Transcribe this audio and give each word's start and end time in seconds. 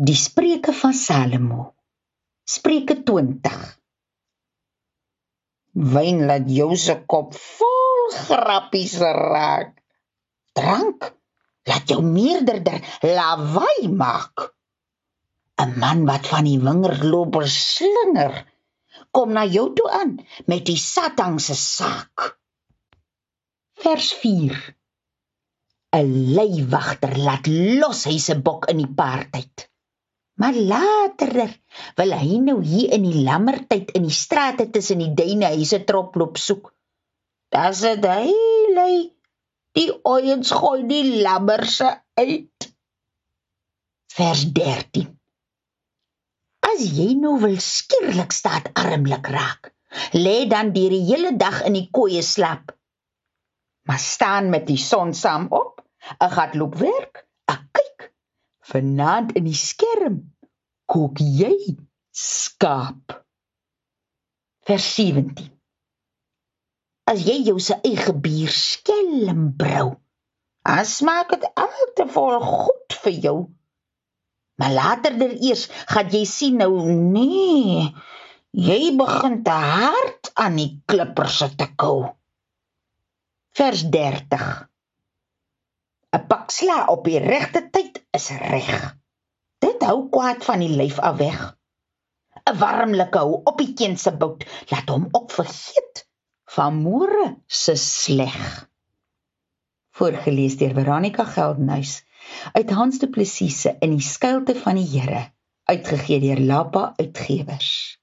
Die 0.00 0.16
Spreuke 0.16 0.72
van 0.72 0.94
Salomo. 0.96 1.74
Spreuke 2.48 2.94
20. 3.04 3.56
Wyn 5.76 6.22
laat 6.24 6.46
jou 6.48 6.70
se 6.80 6.94
kop 7.04 7.36
vol 7.36 8.06
grappies 8.30 8.94
raak. 8.96 9.74
Drank 10.56 11.04
laat 11.68 11.92
jou 11.92 12.00
meerderder 12.00 12.80
lawaai 13.04 13.92
maak. 13.92 14.48
'n 15.60 15.76
Man 15.84 16.08
wat 16.08 16.32
van 16.32 16.48
die 16.48 16.56
wingerlopers 16.64 17.60
slinger, 17.76 18.40
kom 19.12 19.36
na 19.36 19.44
jou 19.44 19.68
toe 19.76 19.90
aan 20.00 20.16
met 20.46 20.64
die 20.64 20.80
Satan 20.80 21.36
se 21.38 21.54
saak. 21.54 22.38
Vers 23.84 24.14
4. 24.24 24.56
'n 25.92 26.08
Leiwagter 26.38 27.18
laat 27.18 27.44
los 27.52 28.06
hy 28.08 28.16
se 28.16 28.40
bok 28.40 28.72
in 28.72 28.80
die 28.80 28.94
paartyd. 29.02 29.69
Maar 30.40 30.56
later 30.56 31.34
wil 32.00 32.12
hy 32.16 32.38
nou 32.40 32.60
hier 32.64 32.94
in 32.96 33.04
die 33.04 33.24
lammertyd 33.26 33.90
in 33.98 34.06
die 34.08 34.14
strate 34.14 34.70
tussen 34.72 35.02
die 35.02 35.12
duine 35.12 35.50
huise 35.52 35.82
trop 35.84 36.16
loop 36.16 36.40
soek. 36.40 36.70
Dis 37.52 37.82
dit 37.84 38.06
hy 38.08 38.32
lê. 38.78 38.92
Die 39.76 39.90
ouens 40.08 40.52
gooi 40.56 40.86
die 40.88 41.20
lammerse 41.20 41.90
uit. 42.16 42.68
Vers 44.16 44.46
13. 44.56 45.12
As 46.70 46.86
jy 46.88 47.12
nou 47.20 47.36
wil 47.44 47.60
skielik 47.60 48.32
staat 48.32 48.72
armlik 48.80 49.28
raak, 49.36 49.74
lê 50.16 50.48
dan 50.48 50.72
deur 50.72 50.96
die 50.96 51.04
hele 51.10 51.34
dag 51.36 51.60
in 51.68 51.76
die 51.76 51.88
koeie 51.92 52.24
slaap. 52.24 52.72
Maar 53.84 54.00
staan 54.00 54.48
met 54.50 54.66
die 54.72 54.80
son 54.80 55.12
saam 55.14 55.50
op, 55.52 55.84
'n 56.16 56.32
gat 56.32 56.56
loop 56.56 56.80
werk, 56.80 57.26
'n 57.52 57.60
kyk 57.76 58.10
vanaand 58.72 59.36
in 59.36 59.44
die 59.44 59.60
skerm 59.68 60.20
kook 61.00 61.20
jy 61.24 61.78
skaap. 62.12 63.14
Vers 64.68 64.88
17. 64.98 65.46
As 67.08 67.22
jy 67.24 67.38
jou 67.46 67.56
se 67.64 67.78
eie 67.88 68.12
bier 68.24 68.52
skelm 68.52 69.46
brou, 69.56 69.94
as 70.68 70.98
maak 71.06 71.32
dit 71.32 71.46
al 71.64 71.88
te 71.96 72.04
vol 72.12 72.36
goed 72.44 72.98
vir 73.06 73.16
jou. 73.24 73.38
Maar 74.60 74.76
later 74.76 75.16
dan 75.16 75.32
eers 75.40 75.64
gaan 75.88 76.12
jy 76.12 76.22
sien 76.28 76.60
nou 76.60 76.84
nee, 76.92 77.88
jy 78.52 78.80
begin 79.00 79.40
te 79.46 79.56
hard 79.56 80.32
aan 80.36 80.60
die 80.60 80.70
klippers 80.84 81.40
te 81.56 81.70
kou. 81.80 82.12
Vers 83.56 83.88
30. 83.88 84.48
'n 86.12 86.26
Pak 86.28 86.50
sla 86.52 86.82
op 86.92 87.08
die 87.08 87.24
regte 87.24 87.70
tyd 87.72 88.04
is 88.12 88.28
reg. 88.36 88.99
Dit 89.80 89.88
hou 89.88 90.10
kwaad 90.12 90.42
van 90.44 90.60
die 90.60 90.74
lyf 90.76 90.98
af 91.00 91.14
weg. 91.16 91.38
'n 92.50 92.58
Warmlike 92.60 93.18
hou 93.18 93.38
op 93.48 93.56
die 93.62 93.72
kind 93.72 94.00
se 94.00 94.10
bout, 94.12 94.44
laat 94.68 94.90
hom 94.92 95.06
ook 95.16 95.30
vergeet 95.32 96.02
van 96.56 96.82
môre 96.82 97.28
se 97.46 97.76
sleg. 97.80 98.36
Voorgeles 99.96 100.58
deur 100.60 100.74
Veronica 100.76 101.24
Geldnys 101.24 101.94
uit 102.52 102.70
Hans 102.76 103.00
Du 103.00 103.08
Plessis 103.08 103.56
se 103.62 103.72
in 103.80 103.96
die 103.96 104.04
skuilte 104.04 104.54
van 104.54 104.76
die 104.76 104.88
Here, 104.92 105.22
uitgegee 105.64 106.20
deur 106.20 106.44
Lapa 106.52 106.92
Uitgewers. 107.00 107.99